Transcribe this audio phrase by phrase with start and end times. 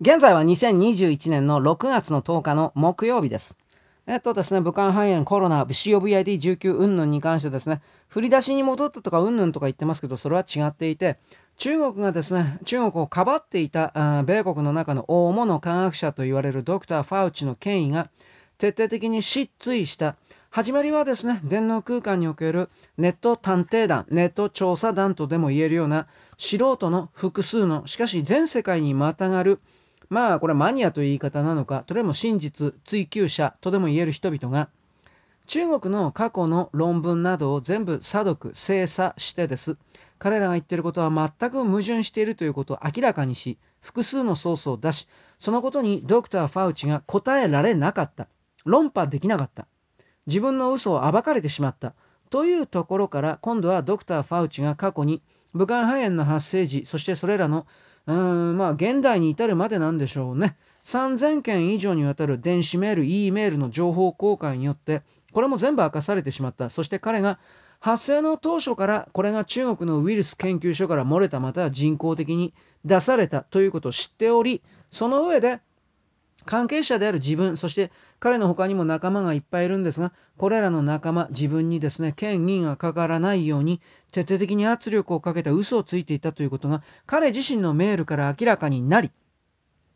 [0.00, 3.58] 現在は2021年の6月の10日の木曜日です。
[4.06, 11.18] えっとですね、武漢肺炎、コロナ、COVID-19 云々に関してですね、振り出しに戻ったとか云々とか言ってますけど、それは違っていて、
[11.56, 18.08] 中国がですね、中国をかばっていた米国の中の大物科学者と言われるドクター・ファウチの権威が
[18.58, 20.14] 徹底的に失墜した
[20.50, 26.06] 始まりはですね、電脳空間におけるネット探偵団、ネット調査団とでも言えるような
[26.36, 29.58] 素人の複数の、しかし全世界にまたがる、
[30.10, 34.68] まあこれはマニアという言い方なのか、とでも真実追求者とでも言える人々が、
[35.46, 39.76] 中国の過去の論文などを全部査読、精査してです。
[40.18, 45.08] 彼らが言っていることは全く矛盾しているということを明らかにし、複数のソースを出し、
[45.38, 48.28] そのことにドクター・ファウチが答えられなかった。
[48.64, 49.66] 論破できなかった。
[50.26, 51.94] 自分の嘘を暴かれてしまった。
[52.30, 55.22] というところから今度はドクター・ファウチが過去に
[55.54, 57.66] 武漢肺炎の発生時そしてそれらの
[58.08, 60.56] うーんまあ現代に至るまでなんでしょうね。
[60.82, 66.70] 3000件以上にわたる電子メール E メールの情報公開によってこれも全部明かされてしまった。
[66.70, 67.38] そして彼が
[67.78, 72.52] 発生の当初からこれが中国のウイルス研究所から漏れたまたは人工的に
[72.84, 75.60] 出されたということを知っておりその上で
[76.44, 83.80] 関係者である自分、そして彼の他にも仲間がいっぱいいるんですが、これらの仲間、自分にですね、権威がかからないように、
[84.12, 89.10] 徹底的に圧力をかけた嘘をついていたということが、彼自身のメールから明らかになり、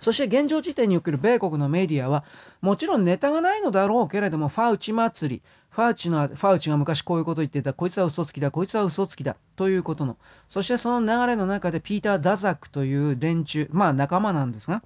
[0.00, 2.24] そして現状時点における米国のメディアは、
[2.60, 10.18] もちろんネタがないのだろうけれども、ファウチ祭り、ファウチの、ファウチが昔こういうこと言ってた、こいつは嘘つきだ、こいつは嘘つきだ、ということの、
[10.48, 14.82] そしてその流れの中でピーター・ダザックという連中、まあ仲間なんですが、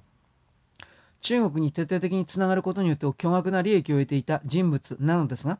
[1.21, 5.59] 中国に徹底的につながることによって巨額な利益を得ていた人物なのですが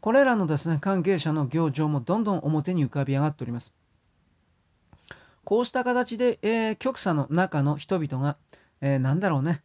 [0.00, 3.74] これらのですね関係者の行状もどんどん表に浮かび上がっております。
[5.44, 8.36] こうした形で、えー、極左の中の人々が、
[8.80, 9.62] えー、なんだろうね。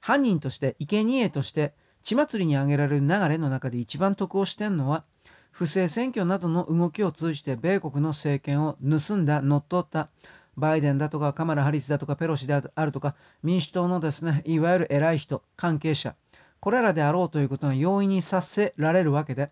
[0.00, 5.04] 犯人として生贄として血祭りに挙げられる流れの中で一番得をしてんのは
[5.50, 10.10] 不正選挙などの動きを通じて米国の政権を盗んだ乗っ取った
[10.56, 16.14] バイデンだとかカマラ・ハリスだとかペロシであるとか民主党のですねいわゆる偉い人関係者
[16.60, 19.50] これらであろうということが容易にさせられるわけで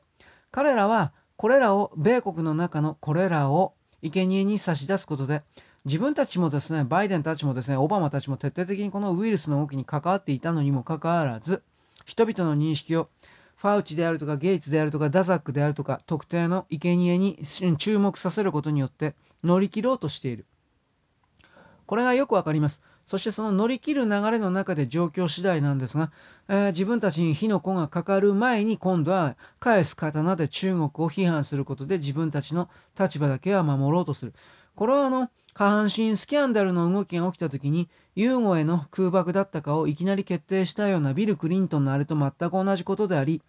[0.50, 5.42] 彼らはこれらを米国の中のこれらを生贄に差し出すことで
[5.84, 11.62] 自分たちもですねバイデンたちもですねオバマたちも徹底的にこのウイルスの動きに関わっていたのにもかかわらず
[12.04, 13.08] 人々の認識を
[13.56, 17.38] ファウチであるとかゲイツであるとかダザックであるとか特定の生贄に
[17.78, 19.14] 注目させることによって
[19.44, 20.46] 乗り切ろうとしている。
[21.92, 22.80] これがよくわかります。
[23.06, 26.10] そしてその乗り切る流れの中で状況次第なんですが、
[26.48, 34.32] えー、自分たちに火の粉がかかる前に今度は返す刀で中国を批判することで自分たちの立場だけは守ろうとする。
[34.74, 43.42] これはあの下半身スキャンダルの動きが起きた時にユーゴへの空爆だったかをいきなり決定したようなビル・クリントンのあれと全く同じことであり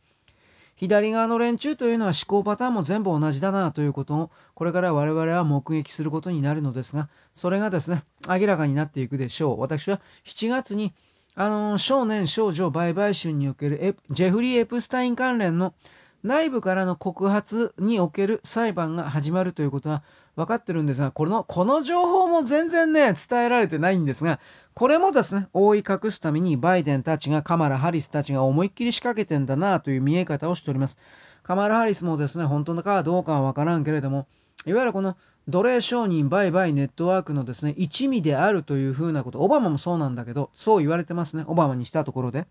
[0.83, 4.15] 左側の連中というのは思考パターンも全部同じだなということ。
[4.15, 9.61] をこれから我々は目撃することになるのですがそれがですね明らかになっていくでしょう。
[9.61, 10.93] 私は7月に
[11.35, 15.73] あの少年少女売買春におけるジェフリー・エプスタイン関連の
[16.23, 20.03] 内部からの告発における裁判が始まるということは
[20.35, 24.39] 分かってるんですが、この、この情報も全然ね、伝えられてないんですが、
[24.73, 30.97] これもですね、覆い隠すためにバイデンたちがカマラ・ハリスたちが思いっきり仕掛けてんだなという見え方をしております。
[31.43, 34.27] カマラ・ハリスもですね、本当のかどうかは分からんけれども、
[34.65, 35.17] いわゆるこの
[35.49, 42.47] 奴隷商人売買ネットワークのですね、一味であるというふうなこと、オバマもそうなんだけど、そう言われてますね、オバマにしたところで。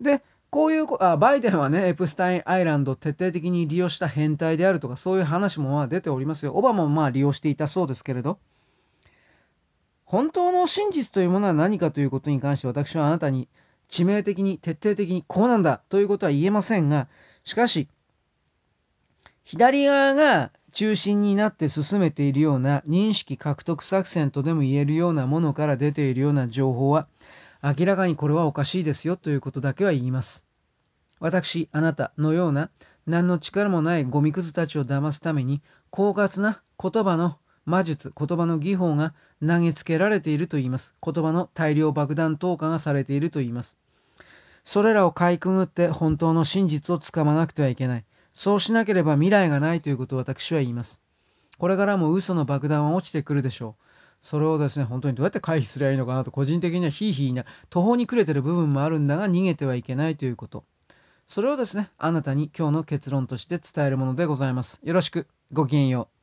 [0.00, 8.38] で、こういうあバイデンはねエプスタインアイランドを徹底的に利用した変態であるとかそういう話もまあ出ておりますよオバマもまあ利用していたそうですけれど
[10.04, 13.46] 本当の真実というものは何かということに関して私はあなたに
[13.90, 17.08] 致命的に徹底的にこうなんだということは言えませんが
[17.44, 17.88] しかし
[19.44, 27.06] 左側が中心になって進めているような認識獲得作戦とでも言えるようなものから出ているような情報は
[27.62, 30.47] 明らかにこれはおかしいですよということだけは言います。
[31.20, 32.70] 私、あなたのような
[33.06, 39.14] 何の力もないゴミくずたちを騙すために狡猾な言葉の魔術、言葉の技法が
[39.46, 40.94] 投げつけられていると言います。
[41.04, 43.76] 言葉の大量爆弾投下がされていると言います。
[44.64, 48.04] それらをかいくぐって本当の真実をつかまなくてはいけない。
[48.32, 51.00] そうしなければ未来がないということを私は言います。
[51.58, 53.84] これからも嘘の爆弾は落ちてくるでしょう。
[54.22, 60.64] それをですね、本当にどうやって回避すればいいのかなと、個人的にはヒーヒーな、途方に暮れてる部分もあるんだが、逃げてはいけないということ。
[61.28, 64.80] それをですね、あなたに今日の結論として伝えるものでございます。
[64.82, 66.17] よろしく、ごきげんよう。